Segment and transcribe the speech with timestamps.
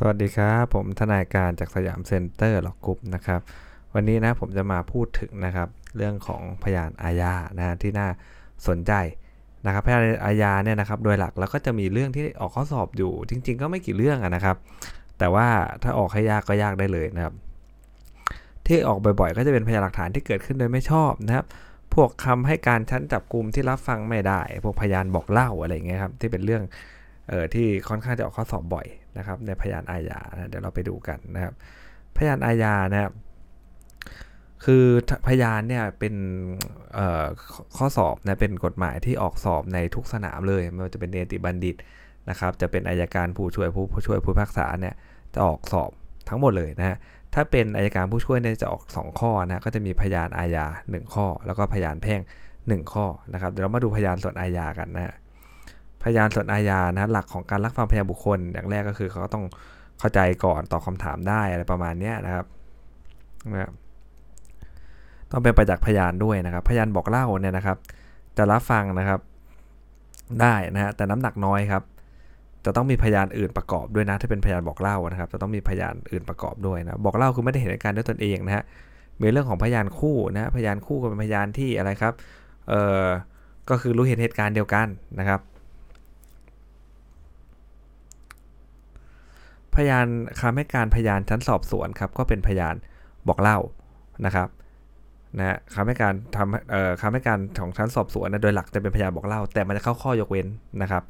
[0.00, 3.40] สวัสดีครับ ผมทนายการจาก Siam Center Law Group นะครับ
[3.94, 8.08] วันนี้นะผมจะมาพูดถึงนะครับเรื่องของพยานอาญานะที่น่า
[8.68, 8.92] สนใจ
[9.66, 14.56] นะครับพยานอาญาเนี่ยนะครับโดยหลักแล้วก็จะมีเรื่องที่ออกข้อสอบอยู่ จริง ๆ ก็ไม่กี่เรื่องนะครับ
[15.18, 15.48] แต่ว่า
[15.82, 17.34] ถ้าออกให้ยากก็ยากได้เลยนะครับ
[18.66, 21.46] ที่ออกบ่อยๆ ก็จะเป็นพยานหลักฐานที่เกิดขึ้นโดยไม่ชอบนะครับ
[21.94, 26.64] พวกคำให้การชั้นจับกลุ่มที่รับฟังไม่ได้ พวกพยานบอกเล่าอะไรเงี้ยครับที่เป็นเรื่อง
[27.28, 28.86] เออที่ค่อนข้างจะออกข้อสอบบ่อย
[29.18, 31.54] นะครับในพยานอาญานะเดี๋ยวเราไปดูกันนะครับ
[32.16, 33.12] พยานอาญานะครับ
[34.64, 34.84] คือ
[35.26, 36.14] พยานเนี่ยเป็น
[37.76, 41.76] ข้อสอบนะเป็นกฎหมายที่ออกสอบในทุกสนามเลยไม่ว่าจะเป็นเนติบัณฑิต
[42.30, 44.94] นะครับ จะเป็นอายการผู้ช่วยผู้ผู้ช่วยผู้พิพากษาเนี่ย
[45.34, 45.90] จะออกสอบ
[46.28, 46.96] ทั้งหมดเลยนะฮะ
[47.34, 52.20] ถ้าเป็นอายการผู้ช่วยเนี่ยจะออก 2 ข้อนะก็จะมีพยานอาญา1ข้อ แล้วก็พยานแพ่ง
[52.56, 55.14] 1 ข้อนะครับเดี๋ยวเรามาดูพยานส่วนอาญากันนะ
[56.06, 59.44] พยานส่วนอาญานะหลักของการรักฟังพยานบุคคล อย่างแรกก็คือเขาต้อง
[59.98, 62.46] เข้าใจก่อนตอบคาถามได้อะไรประมาณนี้นะครับ
[63.52, 63.70] นะ
[65.30, 67.78] ต้องเป็นประจักษ์พยานด้วยนะครับ พยานบอกเล่าเนี่ยนะครับ
[68.36, 69.20] จะรับฟังนะครับ
[70.40, 71.82] ได้นะฮะแต่น้ำหนักน้อยครับ
[72.64, 78.64] จะต้องมีพยานอื่นประกอบด้วยนะถ้าเป็นพยานบอกเล่านะครับ จะต้องมีพยานอื่นประกอบด้วยนะบอกเล่าคือไม่ได้เห็นเหตุการณ์ด้วยตนเองนะฮะ
[79.20, 82.14] มีเรื่องของพยานคู่นะพยานคู่ก็เป็นพยานที่อะไรครับ
[82.68, 83.04] เอ่อ
[83.70, 84.86] ก็คือรู้เห็นเหตุการณ์เดียวกัน
[85.18, 85.40] นะครับ
[89.76, 90.06] พยาน
[90.40, 92.74] คำให้การพยานชั้นสอบสวนครับก็เป็นพยาน
[93.28, 93.58] บอกเล่า
[94.26, 94.48] นะครับ
[95.38, 100.46] นะคำให้การทำคำให้การของชั้นสอบสวนนะโดยหลักจะเป็นพยานบอกเล่า แต่มันจะเข้าข้อยกเว้น
[100.82, 101.02] นะครับ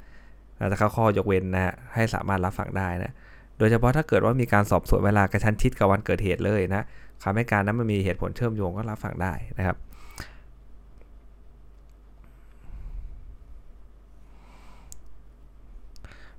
[0.73, 3.13] จะเข้าข้อยกเว้นนะฮะให้สามารถรับฟังได้นะ
[3.59, 6.83] โดยเฉพาะถ้าเกิดว่ามีการสอบสวนเวลากระชั้นชิดกับวันเกิดเหตุเลยนะ
[7.23, 9.77] คำให้การนั้นมันมีเหตุผลเชื่อมโยงก็รับฟังได้นะครับ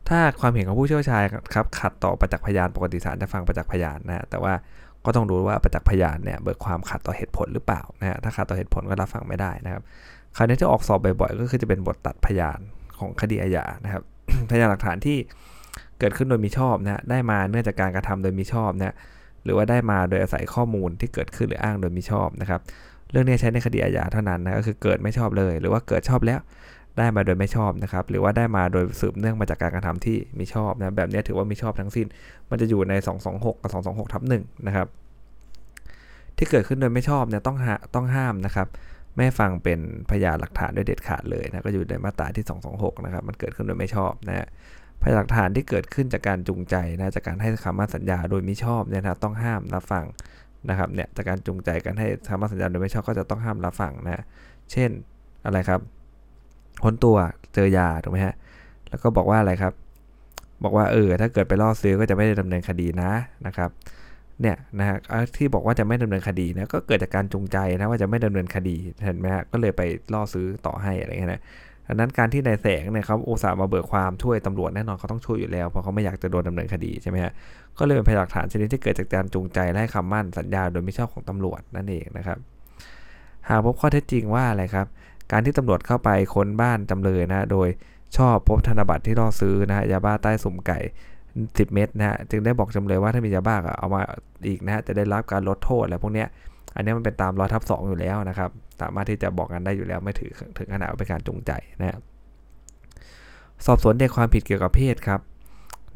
[0.09, 1.21] ถ้าความเห็นของผู้เชี่ยวชาญ
[1.53, 4.53] ครับขัดต่อประจักษ์พยานปกติศาลจะฟังประจักษ์พยานนะแต่ว่า
[5.05, 9.81] ก็ต้องดูว่าประจักษ์พยานเนี่ยเบิกความขัดต่อเหตุผลหรือเปล่านะฮะถ้าขัดต่อเหตุผลก็รับฟังไม่ได้นะครับ
[10.35, 12.59] คราวนี้ที่ออกสอบบ่อยๆ ก็คือจะเป็นบทตัดพยาน
[12.99, 14.03] ของคดีอาญานะครับ
[14.49, 15.17] พยานหลักฐานที่
[15.99, 18.95] เกิดขึ้นโดยมีชอบนะได้มาเนื่องจากการกระทำโดยมีชอบนะ
[19.43, 22.61] หรือว่าได้มาโดยอาศัยข้อมูลที่เกิดขึ้นหรืออ้างโดยมีชอบนะครับ
[23.11, 26.39] เรื่องนี้ใช้ในคดีอาญาเท่านั้นนะก็คือเกิดไม่ชอบเลย หรือว่าเกิดชอบแล้ว
[26.97, 32.07] ได้มาโดยไม่ชอบนะครับ หรือว่าได้มาโดยสืบเนื่องมาจากการกระทำที่มีชอบนะแบบนี้ถือว่ามีชอบทั้งสิ้น
[32.49, 32.93] มันจะอยู่ใน
[33.27, 34.87] 226 กับ 226ทับ1นะครับ
[36.37, 37.57] ที่เกิดขึ้นโดยไม่ชอบเนี่ยต้อง
[37.95, 38.67] ต้องห้ามนะครับ
[39.15, 39.79] ไม่ฟังเป็น
[40.11, 44.47] พยานหลักฐานโดยเด็ดขาดเลยนะก็อยู่ในมาตราที่ 226 นะครับ มันเกิดขึ้นโดยไม่ชอบนะ
[45.01, 50.05] พยานหลักฐานที่เกิดขึ้นจากการจูงใจนะจากการให้คำมั่นสัญญาโดยมิชอบเนี่ยนะต้องห้ามรับฟัง
[50.69, 54.23] นะครับเนี่ยจากการจูงใจการให้คำมั่นสัญญาโดยไม่ชอบก็จะต้องห้ามรับฟังนะ
[54.71, 54.89] เช่น
[55.45, 55.81] อะไรครับ
[56.83, 57.15] ค้นตัว
[57.53, 58.35] เจอยาถูกไหมฮะ
[58.89, 59.73] แล้วก็บอกว่าอะไรครับ
[60.63, 63.11] บอกว่าเออถ้าเกิดไปล่อซื้อก็จะไม่ได้ดำเนินคดีนะ
[63.45, 63.69] นะครับ
[64.41, 64.97] เนี่ยนะฮะ
[65.37, 69.81] ที่บอกว่าจะไม่ดำเนินคดีนะก็เกิดจากการจงใจนะว่าจะไม่ดำเนินคดีเห็นไหมฮะก็เลยไป
[70.13, 71.41] ล่อซื้อต่อให้อะไรเงี้ยนะ
[71.87, 77.33] ดังนั้นการที่นายแสงเนี่ยเขาอุตส่าห์มาเบิกความช่วยตำรวจแน่นอนเขาต้องช่วยอยู่แล้วเพราะเขาไม่อยากจะโดนดาเนินคดีใช่ไหมฮะ
[77.79, 82.37] ก็เลยเป็นพยานหลักฐานชนิดที่เกิดจากการจงใจและให้คำมั่นสัญญาโดยไม่ชอบของตำรวจนั่นเองนะครับ
[83.49, 84.87] หากพบข้อเท็จจริงว่าอะไรครับ
[85.31, 87.67] การที่ตำรวจเข้าไปค้นบ้านจำเลยนะโดย
[88.17, 90.79] ชอบพบธนบัตรที่ล่อซื้อนะยาบ้าใต้สุ่มไก่
[91.27, 94.01] 10 เม็ดนะฮะจึงได้บอกจำเลยว่าถ้ามียาบ้าเอามา
[94.47, 96.27] อีกนะฮะจะได้รับการลดโทษอะไรพวกเนี้ย
[96.75, 98.49] อันนี้มันเป็นตามร้อยทับสองอยู่แล้วนะครับ
[98.81, 101.99] สามารถที่จะบอกกันได้อยู่แล้วไม่ถือถึงขนาดเป็นการจงใจนะ
[103.65, 105.21] สอบสวนเด็กความผิดเกี่ยวกับเพศครับ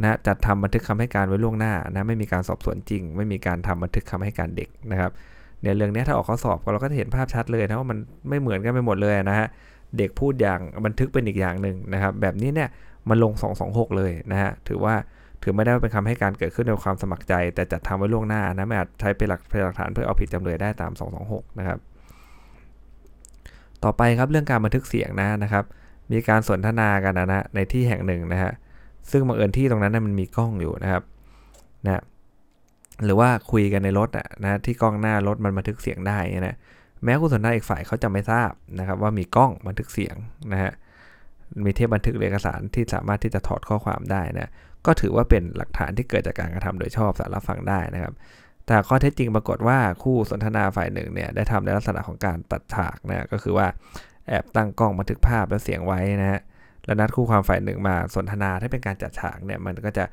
[0.02, 5.12] นะจัดทำบันทึกคำให้การไว้ล่วงหน้านะไม่มีการสอบสวนจริง ไม่มีการทำบันทึกคำให้การเด็กนะครับ
[5.61, 7.97] เนี่ยเรื่องนี้ถ้าออกข้อสอบเราก็จะเห็นภาพชัดเลยนะว่ามัน
[8.29, 9.47] ไม่เหมือนกันไปหมดเลยนะฮะ
[9.97, 12.69] เด็กพูดอย่างบันทึกเป็นอีกอย่างหนึ่งนะครับแบบนี้เนี่ย
[13.09, 13.33] มันลง
[13.66, 14.95] 226 เลยนะฮะถือว่า
[15.44, 20.91] ถือไม่ได้เป็นคำให้การเกิดขึ้นในความสมัครใจ แต่จัดทำไว้ล่วงหน้านะไม่อาจใช้เป็นหลักพยานหลักฐานเพื่อเอาผิดจำเลยได้ตาม
[21.25, 21.79] 226 นะครับ
[23.83, 25.63] ต่อไปครับเรื่องการบันทึกเสียงนะนะครับ
[26.11, 28.51] มีการสนทนากันนะนะในที่แห่งหนึ่งนะฮะ
[29.11, 31.03] ซึ่งบังเอิญที่ตรงนั้นนะมันมีกล้องอยู่นะครับ
[31.85, 32.01] นะ
[33.06, 36.18] หรือว่าคุยกันในรถอะนะที่กล้องหน้ารถมันบันทึกเสียงได้
[36.48, 36.58] นะ
[37.03, 40.16] แม้ผู้สนทนาอีกฝ่ายเขาจะไม่ทราบนะครับว่ามีกล้องบันทึกเสียง
[40.52, 40.72] นะฮะ
[41.66, 44.50] มีเทปบันทึกเอกสารที่สามารถที่จะถอดข้อความได้นะ
[44.86, 48.14] ก็ถือว่าเป็นหลักฐานที่เกิดจากการกระทำโดยชอบสารับฟังได้นะครับ
[48.68, 53.68] แต่ข้อเท็จจริงปรากฏว่าคู่สนทนาฝ่ายหนึ่งเนี่ยได้ทำในลักษณะของการตัดฉากนะก็คือว่า
[54.28, 56.42] แอบตั้งกล้องบันทึกภาพและเสียงไว้นะฮะ
[56.86, 60.06] แล้วนัดคู่ความฝ่ายหนึ่งมาสนทนาถ้าเป็นการจัดฉากเนี่ยมันก็จะ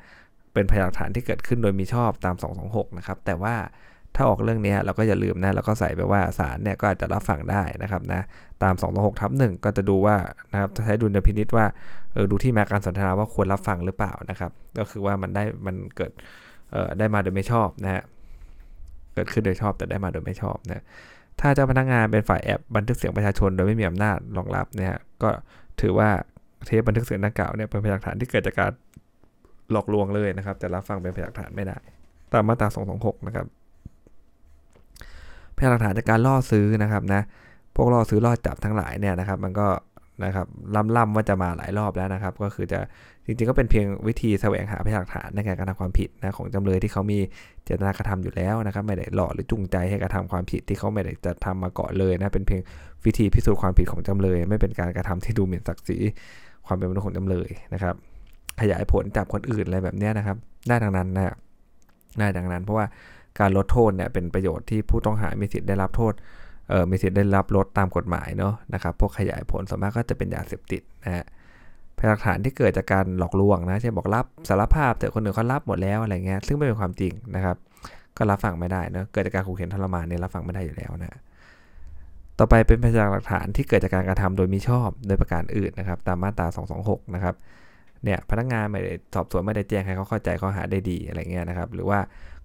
[0.59, 2.35] เป็นพยานหลักฐานที่เกิดขึ้นโดยมีชอบตาม
[2.65, 3.55] 226 นะครับ แต่ว่า
[4.15, 8.21] ถ้าออกเรื่องนี้เราก็อย่าลืมนะเราก็ใส่ไปว่าศาลเนี่ยก็อาจจะรับฟังได้นะครับนะ
[8.63, 10.15] ตาม2องทับหนึ่งก็จะดูว่า
[10.51, 11.65] นะครับใช้ดุลยพินิษว่า
[12.13, 16.11] เออดูที่มาการสนทนาว่าควรรับฟังหรือเปล่านะครับ ก็คือว่ามันได้มันเกิด
[16.71, 18.03] เอ่อได้มาโดยไม่ชอบนะฮะ
[19.13, 20.83] เกิดขึ้นโดยชอบแต่ได้มาโดยไม่ชอบนะ
[21.39, 25.29] ถ้าเจ้าพนักงานเป็นฝ่ายแอบบันทึกเสียงประชาชนโดยไม่มีอำนาจรองรับเนี่ยก็
[25.81, 26.09] ถือว่า
[26.65, 28.71] เทปบันทึกเสียงดังกล่าวเนี่ยเป็นพยานหลักฐานที่เกิดจากการ
[29.71, 31.77] หลอกลวงเลยนะครับ จะรับฟังเป็นพยานหลักฐานไม่ได้
[32.33, 32.67] ตามมาตรา
[32.97, 33.45] 226 นะครับ
[35.57, 37.21] พยานหลักฐานจากการล่อซื้อนะครับนะ
[37.75, 39.67] พวกล่อซื้อล่อจับทั้งหลายเนี่ยนะครับ มันก็
[40.25, 40.47] นะครับ
[40.97, 42.79] ล่ำๆว่าจะมาหลายรอบแล้วนะครับ ก็คือจะ
[43.25, 47.19] จริงๆก็เป็นเพียงวิธีแสวงหาพยานหลักฐานในการกระทำความผิดนะของจำเลยที่เขามี
[47.63, 52.61] เจตนากระทำอยู่แล้วนะครับ ไม่ได้หลอกหรือจูงใจให้กระทำความผิดที่เขาไม่ได้จะทำมาก่อนเลยนะเป็นเพียง
[53.05, 55.97] วิธีพิสูจน์ความผิดของจำเลย ไม่เป็นการกระทำที่ดูหมิ่นศักดิ์ศรี
[56.67, 57.95] ความเป็นมนุษย์ของจำเลยนะครับ
[58.61, 61.35] ขยายผลจับคนอื่นอะไรแบบนี้นะครับ ได้ดังนั้นนะ
[62.19, 62.85] ได้ดังนั้น เพราะว่า
[63.39, 66.13] การลดโทษเนี่ยเป็นประโยชน์ที่ผู้ต้องหามีสิทธิ์ได้รับโทษ
[66.69, 71.25] เออมีสิทธิ์ได้รับลดตามกฎหมายเนาะนะครับ พวกขยายผลส่วนมากก็จะเป็นยาเสพติดนะฮะ
[71.97, 77.57] พยานหลักฐานที่เกิดจากการหลอกลวงนะเช่นบอกรับสารภาพแต่คนอื่นเขารับหมดแล้วอะไรเงี้ยซึ่งไม่เป็นความจริงนะครับ
[78.17, 81.19] ก็รับฟังไม่ได้เนาะเกิดจากการขู่เข็นทรมานเนี่ยรับฟังไม่ได้อยู่แล้วนะ
[82.39, 86.47] ต่อไปเป็นพยานหลักฐานที่เกิดจากการกระทำโดยมิชอบโดยประการอื่นนะครับ ตามมาตรา
[87.01, 87.35] 226 นะครับ
[88.03, 91.99] เนี่ยพนักงานไม่ได้สอบสวนไม่ได้แจ้งให้เขาเข้าใจข้อหาได้ดีอะไรเงี้ยนะครับหรือว่า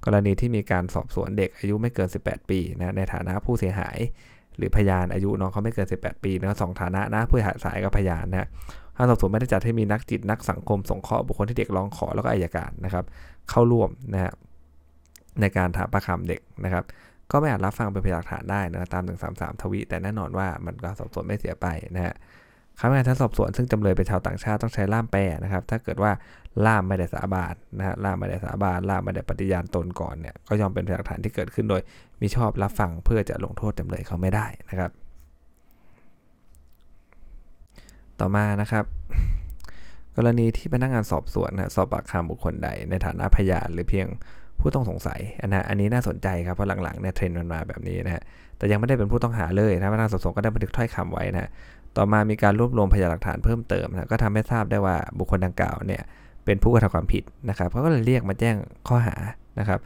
[0.05, 3.99] กรณีที่มีการสอบสวนเด็กอายุไม่เกิน 18 ปีนะในฐานะผู้เสียหาย
[4.57, 8.49] หรือพยานอายุน้องเขาไม่เกิน 18 ปีนะสองฐานะนะผู้หาสายกับพยานนะ
[8.97, 13.05] ทาสอบสวนไม่ได้จัดให้มีนักจิตนักสังคมสงเคราะห์บุคคลที่เด็กร้องขอแล้วก็อายการนะครับ
[13.51, 14.33] เข้าร่วมนะฮะ
[15.41, 16.85] ในการถามประคำเด็กนะครับ
[17.31, 19.03] ก็ไม่อาจรับฟังเป็นพยานหลักฐานได้นะตาม
[19.33, 21.67] 133 ทวีแต่แน่นอนว่ามันก็สอบสวนไม่เสียไป
[21.97, 22.15] นะฮะ
[22.79, 26.13] คำให้การสอบสวนซึ่งจำเลยเป็นชาวต่างชาติต้องใช้ล่ามแปลนะครับ ถ้าเกิดว่า
[26.67, 31.83] ล่ามไม่ได้สาบานนะฮะล่ามไม่ได้สาบานล่ามไม่ได้ปฏิญาณตนก่อนเนี่ยก็ยอมเป็นหลักฐานที่เกิดขึ้นโดย
[32.21, 34.91] มีชอบรับฟังเพื่อจะลงโทษจำเลยเขาไม่ได้นะครับ
[38.21, 38.85] ต่อมานะครับ
[40.17, 44.07] กรณีที่พนักงานสอบสวนนะสอบปากคำบุคคลใดในฐานะพยานหรือเพียง
[44.61, 48.23] ผู้ต้องสงสัยอันนะอันนี้น่าสนใจครับเพราะหลังๆเนี่ยเทรนด์มันมาแบบนี้นะฮะ
[48.57, 51.51] แต่ยังไม่ได้เป็นผู้ต้องหาเลยนะพนักงานสอบสวนก็ได้บันทึกถ้อยคำไว้นะ
[51.97, 56.03] ต่อมามีการรวบรวมพยานหลักฐานเพิ่มเติมนะก็ทำให้ทราบได้ว่าบุคคลดังกล่าวเนี่ย
[56.45, 58.57] เป็นผู้กระทำความผิดนะครับเขาก็เลยเรียกมาแจ้ง
[58.89, 59.17] ข้อหา
[59.59, 59.79] นะครับ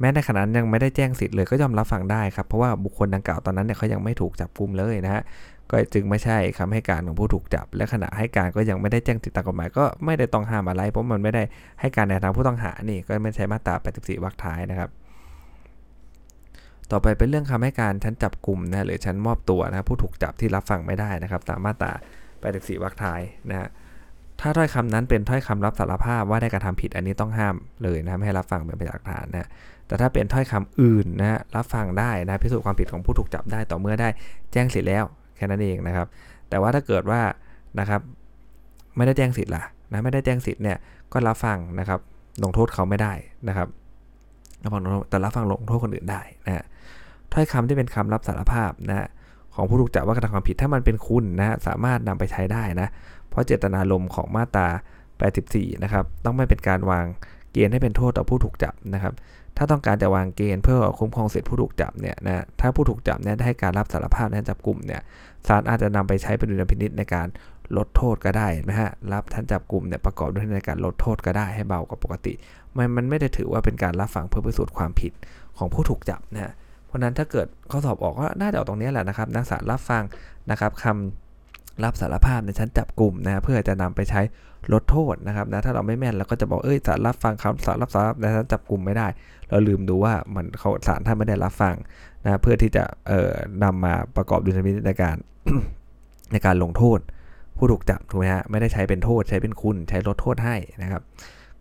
[0.00, 5.22] แม้ในขณะนั้นยังไม่ได้แจ้งสิทธิ์เลยก็ยอมรับฟังได้ครับเพราะว่าบุคคลดังกล่าวตอนนั้นเนี่ยเขายังไม่ถูกจับกุมเลยนะฮะ
[5.70, 11.42] ก็จึงไม่ใช่คำให้การของผู้ถูกจับ และขณะให้การก็ยังไม่ได้แจ้งสิทธิตามกฎหมายก็ไม่ได้ต้องห้ามอะไร เพราะมันไม่ได้
[11.80, 14.90] ให้การในทางผู้ต้องหานี่ก็ไม่ใช่มาตรา 84 วรรคท้ายนะครับ
[16.92, 21.92] ต่อไปเป็นเรื่องคำให้การชั้นจับกลุ่มนะหรือชั้นมอบตัวนะผู้ถูกจับที่รับฟังไม่ได้นะครับ ตามมาตรา
[22.38, 23.20] 84วรรคท้าย
[23.50, 23.68] นะฮะ
[24.40, 29.48] ถ้าถ้อยคำนั้นเป็นถ้อยคำรับสารภาพว่าได้กระทำผิดอันนี้ต้องห้ามเลยนะไม่ให้รับฟังเป็นพยานหลักฐานนะ
[29.86, 34.08] แต่ถ้าเป็นถ้อยคำอื่นนะรับฟังได้นะพิสูจน์ความผิดของผู้ถูกจับได้ต่อเมื่อได้
[34.52, 35.04] แจ้งสิทธิ์แล้ว
[35.36, 36.06] แค่นั้นเองนะครับ
[36.48, 37.20] แต่ว่าถ้าเกิดว่า
[37.80, 38.00] นะครับ
[38.96, 40.78] ไม่ได้แจ้งสิทธิ์ล่ะนะไม่ได้แจ้งสิทธิ์เนี่ย
[41.12, 42.00] ก็รับฟังนะครับ
[42.42, 43.12] ลงโทษเขาไม่ได้
[43.48, 43.68] นะครับ
[44.64, 46.64] รับฟังแต่รับฟังลงโทษคนอื่นได้นะฮะ
[47.32, 49.08] ถ้อยคำที่เป็นคำรับสารภาพนะ
[49.54, 52.88] ของผู้ถูกจับว่ากระทำความผิดถ้ามันเป็นคุณนะสามารถนำไปใช้ได้นะ
[53.30, 54.68] เพราะเจตนารมณ์ของมาตรา
[55.24, 57.04] 84นะครับต้องไม่เป็นการวาง
[57.52, 59.14] เกณฑ์ให้เป็นโทษต่อผู้ถูกจับนะครับ
[59.56, 65.00] ถ้าต้องการจะวางเกณฑ์เพื่อคุ้มครองสิทธิผู้ถูกจับเนี่ยนะถ้าผู้ถูกจับเนี่ยได้ให้การรับสารภาพในจับกลุ่มเนี่ย
[65.46, 67.26] ศาลอาจจะนำไปใช้เป็นดุลพินิษในการ
[67.76, 72.32] ลดโทษก็ได้นะฮะรับท่านจับกลุ่มเนี่ยประกอบด้วยในการลดโทษก็ได้ให้เบากว่าปกติ
[72.76, 75.12] มันมันไม่ได้ถือว่าเป็นการรับฟังเพื่อพิสูจน์ความผิด
[75.58, 76.52] ของผู้ถูกจับนะฮะ
[76.86, 80.02] เพราะนั้นถ้าเกิดข้อสอบออกก็น่าจะออกตรงนี้แหละนะครับนักศาลรับฟัง
[80.50, 84.20] นะครับคำรับสารภาพในชั้นจับกลุ่มนะเพื่อจะนำไปใช้
[84.72, 89.06] ลดโทษนะครับนะถ้าเราไม่แม่นเราก็จะบอกเอ้ยศาลรับฟังคำสารรับสารภาพในชั้นจับกลุ่มไม่ได้
[89.48, 91.74] เราลืมดูว่ามันเขาศาลท่านไม่ได้รับฟัง
[92.24, 95.16] นะเพื่อที่จะเอ่อนำมาประกอบดุลพินิจในการ
[96.32, 96.98] ในการลงโทษ
[97.56, 101.02] ผู้ถูกจับถูกไหมฮะไม่ได้ใช้เป็นโทษใช้เป็นคุณใช้ลดโทษให้นะครับ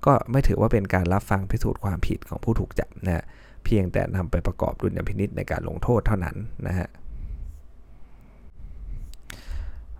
[0.05, 3.23] ก็ไม่ถือว่าเป็นการรับฟังพิสูจน์ความผิดของผู้ถูกจับนะ
[3.65, 6.35] เพียงแต่นำไปประกอบดุลยพินิจในการลงโทษเท่านั้น
[6.67, 6.87] นะฮะ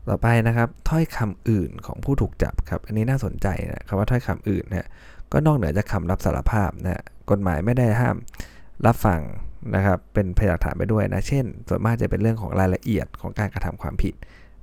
[0.08, 4.90] ต่อไปนะครับถ้อยคำอื่นของผู้ถูกจับครับ อันนี้น่าสนใจนะคำว่าถ้อยคำอื่นนะ
[5.32, 8.16] ก็นอกเหนือจากคารับสารภาพนะกฎหมายไม่ได้ห้าม
[8.86, 9.22] รับฟัง
[9.76, 14.14] นะครับเป็นพยานฐานไปด้วยนะ เช่น ส่วนมากจะเป็นเรื่องของรายละเอียดของการกระทำความผิด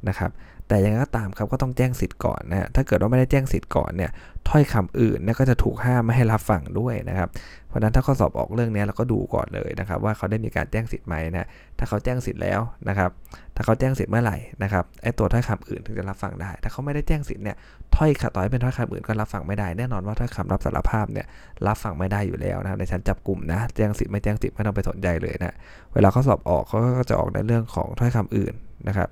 [0.08, 0.30] นะครับ
[0.68, 4.10] แต่ยังไงก็ตามครับก็ต้องแจ้งสิทธิ์ก่อนนะถ้าเกิดว่าไม่ได้แจ้งสิทธิ์ก่อนเนี่ย
[4.48, 7.28] ถ้อยคำอื่นเนี่ยก็จะถูกห้ามไม่ให้รับฟังด้วยนะครับ
[7.68, 11.46] เพราะฉะนั้นถ้าข้อสอบออกเรื่องนี้เราก็ดูก่อนเลยนะครับว่าเขาได้มีการแจ้งสิทธิ์ไหมนะ
[11.78, 13.10] ถ้าเขาแจ้งสิทธิ์แล้วนะครับ
[13.56, 17.56] ถ้าเขาแจ้งสิทธิ์เมื่อไหร่นะครับไอ้ตัวถ้อยคำอื่นถึงจะรับฟังได้ ถ้าเขาไม่ได้แจ้งสิทธิ์เนี่ย
[17.96, 21.26] ถ้อยคำต่อให้เป็นถ้อยคำอื่นก็รับฟังไม่ได้แน่นอนว่าถ้อยคำรับสารภาพเนี่ย
[21.66, 25.54] รับฟังไม่ได้อยู่แล้วนะครับในชั้นจับกลุ่มนะแจ้งสิทธิ์ไม่แจ้งสิทธิ์ไม่ต้องไปสนใจเลยนะ
[25.94, 28.54] เวลาเขาสอบออกเขาก็จะออกในเรื่องของถ้อยคำอื่น
[28.88, 29.08] นะครับ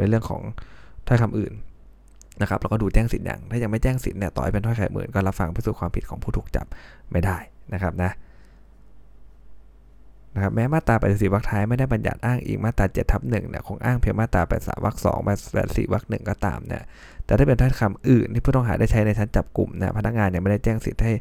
[0.00, 0.42] ในเรื่องของ
[1.08, 1.52] ถ้อยคำอื่น
[2.40, 6.66] นะครับแล้วก็ดูแจ้งสิทธิ์อย่าง ถ้ายังไม่แจ้งสิทธิ์เนี่ยต่อให้เป็นถ้อยคำอื่นก็รับฟังพิสูจน์ความผิดของผู้ถูกจับ
[7.12, 7.36] ไม่ได้
[7.74, 8.12] นะครับนะ
[10.34, 15.06] นะครับแม้มาตรา84วรรคท้ายไม่ได้บัญญัติอ้างอิงมาตรา7ทับ1เนี่ยคงอ้างเพียงมาตรา83วรรค2
[15.50, 16.82] 84วรรค1ก็ตามเนี่ย
[17.24, 21.12] แต่ถ้าเป็นถ้อยคำอื่นที่ผู้ต้องหาได้ใช้ในชั้นจับกลุ่มนะพนักงานยังไม่ได้แจ้งสิทธิ์ให้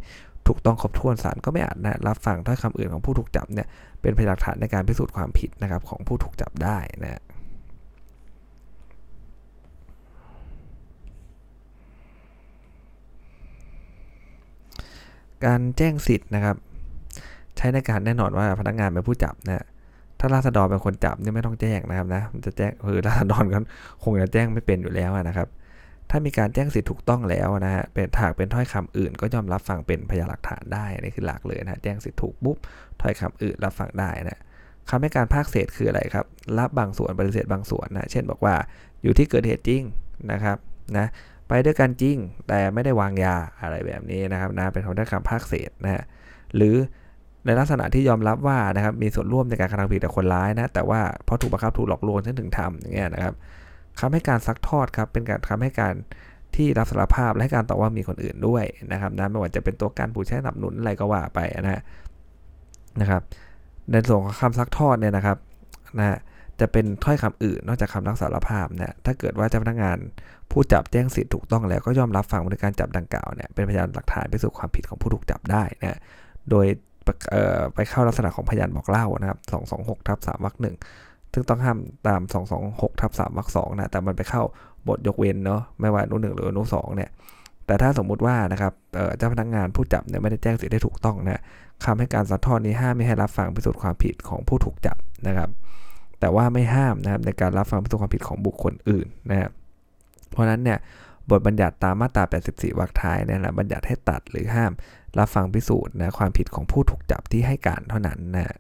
[0.47, 3.67] ถูกต้องครบถ้วนศาลก็ไม่อาจนะรับฟังถ้อยคำอื่นของผู้ถูกจับเนี่ย
[4.01, 7.21] เป็นพยานหลักฐานในการพิสูจน์ความผิดนะครับของผู้ถูกจับได้นะ
[15.45, 16.55] การแจ้งสิทธิ์นะครับ
[17.57, 19.65] ใช้ในการแน่นอนว่าพนักงานเป็นผู้จับนะ
[20.19, 23.59] ถ้าราษฎรเป็นคนจับนี่ไม่ต้องแจ้งนะครับนะจะแจ้งคือราษฎรก็
[24.03, 25.47] คงจะแจ้งไม่เป็นอยู่แล้วนะครับ
[26.09, 32.57] ถ้ามีการแจ้งสิทธิ์ถูกต้องแล้วนะฮะเป็นถากเป็นถ้อยคำอื่น ก็ยอมรับฟังเป็นพยานหลักฐานได้นี่คือหลักเลยนะแจ้งสิทธิ์ถูกปุ๊บ
[33.01, 34.39] ถ้อยคำอื่นรับฟังได้นะ
[34.89, 36.25] คำให้การภาคเศษคืออะไรครับ
[36.57, 38.55] รับบางส่วนปฏิเสธบางส่วนนะ เช่นบอกว่า
[39.03, 39.83] อยู่ที่เกิดเหตุจริง
[40.31, 40.57] นะครับ
[40.97, 41.07] นะ
[41.47, 46.03] ไปด้วยกันจริง แต่ไม่ได้วางยาอะไรแบบนี้นะครับนะเป็นคำได้คำภาคเศษนะฮะ
[46.55, 46.75] หรือ
[47.45, 53.33] ในลักษณะที่ยอมรับว่านะครับมีส่วนร่วมในการกระทำผิดแต่คนร้ายนะแต่ว่าเพราะถูกบังคับถูกหลอกลวงฉันถึงทำอย่างเงี้ยนะครับ
[53.99, 55.93] คำให้การซักทอดครับเป็นการคำให้การ
[56.55, 61.81] ที่รับสารภาพและการต่อว่ามีคนอื่นด้วยนะครับนะไม่ว่าจะเป็นตัวการผู้ใช้สนับสนุนอะไรก็ว่าไปนะ
[63.01, 63.21] นะครับ
[63.91, 65.37] ในส่วนของคำซักทอดเนี่ยนะครับ
[65.97, 66.17] นะ
[66.59, 69.97] จะเป็นถ้อยคำอื่นนอกจากคำรับสารภาพเนี่ยถ้าเกิดว่าเจ้าพนักงาน
[70.51, 75.99] ผู้จับแจ้งสิทธิ์ถูกต้องแล้วก็ยอมรับฟังในการจับดังกล่าวเนี่ยเป็นพยานหลักฐานไปสู่ความผิดของผู้ถูกจับได้นะ
[76.49, 76.65] โดย
[77.75, 79.39] ไปเข้าลักษณะของพยานบอกเล่านะครับ
[79.73, 80.75] 226ทับ3วรรคหนึ่ง
[81.33, 82.21] ซึ่งต้องห้ามตาม
[82.61, 84.43] 226ทับ3วรรคสองนะแต่มันไปเข้า
[84.87, 87.09] บทยกเว้นเนาะไม่ว่าอนุหนึ่งหรืออนุสองเนี่ย
[87.65, 88.73] แต่ถ้าสมมุติว่านะครับ
[89.17, 91.41] เจ้าพนักงานผู้จับเนี่ยไม่ได้แจ้งสิทธิ์ได้ถูกต้องนะ
[91.85, 95.49] คำให้การสัททอดนี้ห้ามไม่ให้รับฟังพิสูจน์ความผิดของผู้ถูกจับนะครับ
[96.23, 99.51] แต่ว่าไม่ห้ามนะครับในการรับฟังพิสูจน์ความผิดของบุคคลอื่นนะครับ
[100.31, 100.77] เพราะนั้นเนี่ย
[101.29, 104.71] บทบัญญัติตามมาตรา 84 วรรคท้ายเนี่ยแหละบัญญัติให้ตัดหรือห้าม
[105.17, 108.55] รับฟังพิสูจน์นะความผิดของผู้ถูกจับที่ให้การเท่านั้นนะ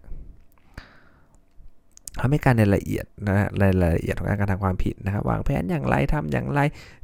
[2.19, 6.59] ทำให้การในละเอียดนะรายละเอียดของการกระทำความผิดนะครับวางแผนอย่างไรทำอย่างไร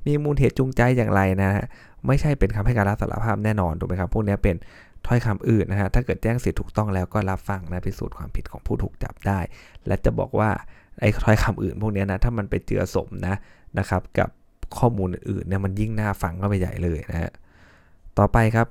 [0.05, 1.65] มีมูลเหตุจูงใจอย่างไรนะฮะ
[2.07, 4.55] ไม่ใช่เป็นคำให้การรับสารภาพแน่นอนถูกไหมครับพวกนี้เป็น
[5.07, 9.39] ถ้อยคำอื่นนะฮะถ้าเกิดแจ้งสิทธิถูกต้องแล้วก็รับฟังนะพิสูจน์ความผิดของผู้ถูกจับได้
[9.87, 10.49] และจะบอกว่า
[10.99, 13.35] ไอ้ถ้อยคำอื่นพวกนี้นะถ้ามันไปเจือสมนะ
[13.79, 14.29] นะครับกับ
[14.77, 17.31] ข้อมูลอื่นเนี่ยมันยิ่งน่าฟังเข้าไปใหญ่เลยนะฮะ
[18.17, 18.67] ต่อไปครับ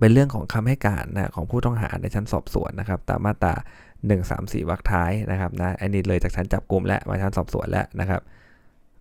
[0.00, 3.54] เป็นเรื่องของคำให้การนะของผู้ต้องหาในชั้นสอบสวนนะครับ ตามมาตรา
[3.90, 8.20] 1 3 4วรรคท้ายนะครับนะอันนี้เลยจากชั้นจับกลุ่มและมาชั้นสอบสวนแล้วนะครับ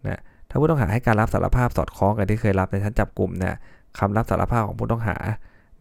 [0.07, 3.57] นะถ้าผู้ต้องหาให้การรับสารภาพสอดคล้องกับที่เคยรับในชั้นจับกลุ่มนะ
[3.99, 5.17] คำรับสารภาพของผู้ต้องหา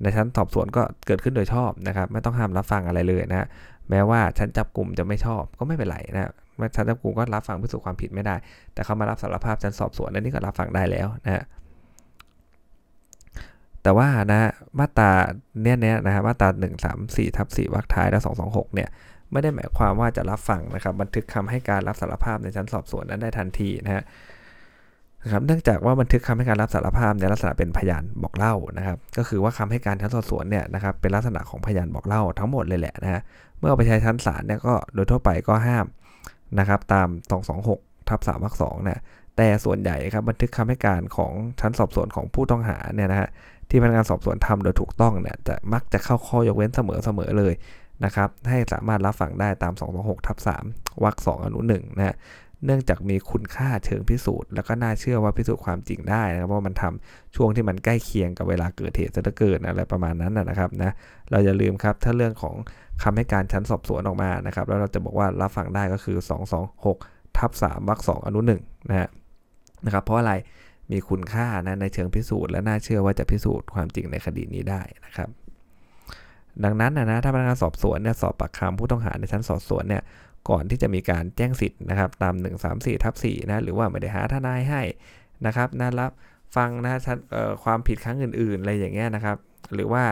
[0.02, 3.46] ในชั้นสอบสวนก็เกิดขึ้นโดยชอบนะครับ ไม่ต้องห้ามรับฟังอะไรเลยนะ
[3.90, 6.32] แม้ว่าชั้นจับกลุ่มจะไม่ชอบก็ไม่เป็นไรนะ
[6.76, 8.34] ชั้นจับกลุ่มก็รับฟังพิสูจน์ความผิดไม่ได้
[8.74, 11.44] แต่เขามารับสารภาพชั้นสอบสวนนั่นนี่ก็รับฟังได้แล้วนะ
[13.82, 15.10] แต่ว่านะมาตรา
[15.62, 18.88] เนี่ยเนี้ยนะฮะมาตรา1 3 4ทับ4วรรคท้ายและ226 เนี่ย
[19.32, 24.02] ไม่ได้หมายความว่าจะรับฟังนะครับบันทึกคำให้การรับสารภาพในชั้นสอบสวนนั้นได้ทันทีนะฮะ
[25.22, 33.20] นะครับเนื่องจากว่าบันทึกคำให้การรับสารภาพในลักษณะเป็นพยานบอกเล่านะครับ ก็คือว่าคำให้การชั้นสอบสวนเนี่ยนะครับเป็นลักษณะของพยานบอกเล่าทั้งหมดเลยแหละนะฮะ
[33.58, 35.86] เมื่อไปใช้ชั้นศาลเนี่ยก็โดยทั่วไปก็ห้าม
[36.58, 37.08] นะครับตาม
[37.58, 38.98] 226ทับ3วรรค2นี่ย
[39.36, 43.28] แต่ส่วนใหญ่ครับบันทึกคำให้การของชั้นสอบสวนของผู้ต้องหาเนี่ยนะฮะ
[43.70, 46.80] ที่พนักงานสอบสวนทำโดยถูกต้องเนี่ยจะมักจะเข้าข้อยกเว้นเส
[47.18, 47.54] มอๆเลย
[48.04, 50.38] นะครับให้สามารถรับฟังได้ตาม 226ทับ
[50.70, 52.16] 3วรรค2อนุ1นะฮะ
[52.64, 60.92] เนื่องจากมีคุณค่าเชิงพิสูจน์ แล้วก็น่าเชื่อว่าพิสูจน์ความจริงได้นะครับเพราะมันทำช่วงที่มันใกล้เคียงกับเวลาเกิดเหตุจะเกิดอะไรประมาณนั้นนะครับนะ
[61.30, 62.54] เราอย่าลืมครับถ้าเรื่องของ
[63.02, 66.18] คำให้การชั้นสอบสวนออกมานะครับ แล้วเราจะบอกว่ารับฟังได้ก็คือ
[66.78, 69.08] 226ทับ3วรรค2อนุ1นะฮะ
[69.84, 70.32] นะครับ เพราะอะไร
[70.92, 75.28] มีคุณค่านะในเชิงพิสูจน์และน่าเชื่อว่าจะพิสูจน์ความจริงในคดีนี้ได้นะครับ
[76.64, 80.02] ดังนั้นนะนะถ้าพนักงานสอบสวนเนี่ยสอบปากคำผู้ต้องหาในชั้นสอบสวนเนี่ย
[80.48, 84.82] ก่อนที่จะมีการแจ้งสิทธิ์นะครับตาม 1 3 4ทับ4นะหรือว่าไม่ได้หาทนายให้
[85.46, 86.12] นะครับนะรับ
[86.56, 87.00] ฟังนะ
[87.64, 89.36] ความผิดครั้งอื่นๆอะไรอย่างเงี้ยนะครับ
[89.74, 90.04] หรือว่า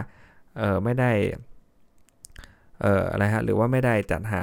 [0.84, 1.10] ไม่ได้
[3.12, 4.42] อะไรฮะหรือว่าไม่ได้จัดหา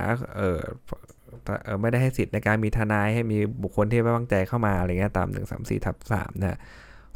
[1.82, 6.60] ไม่ได้ให้สิทธิ์ในการมีทนายให้มีบุคคลที่ไว้วางใจเข้ามาอะไรเงี้ยตาม 1 3 4ทับ3นะ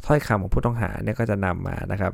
[0.06, 2.12] ถ้อยคำของผู้ต้องหาเนี่ยก็จะนำมานะครับ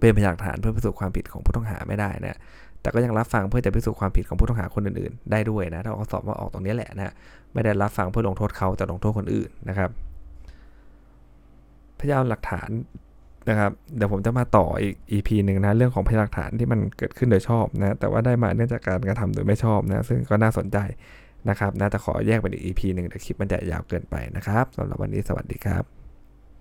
[0.00, 2.38] เป็นพยานหลักฐานเพื่อพิสูจน์ความผิดของผู้ต้องหาไม่ได้นะ
[2.82, 7.14] แต่ก็ยังรับฟังเพื่อจะพิสูจน์ความผิดของผู้ต้องหาคนอื่นๆ ได้ด้วยนะ ถ้าเขาสอบว่าออกตรงนี้แหละนะ
[7.52, 9.90] ไม่ได้รับฟังเพื่อลงโทษเขาแต่ลงโทษคนอื่นนะครับ
[12.00, 12.70] พยานหลักฐาน
[13.48, 20.78] นะครับเดี๋ยวผมจะมาต่ออีก EP หนึ่งนะเรื่องของพยานหลักฐานที่มันเกิดขึ้นโดยชอบนะแต่ว่าได้มาเนื่องจากการกระทำโดยไม่ชอบนะซึ่งก็น่าสนใจ
[21.48, 25.99] นะครับนะแต่ขอแยกเป็นอีก EP หนึ่งเดี๋ยวคลิปมันจะยาวเกินไปนะครับสำหรับวันนี้สวัสดีครับ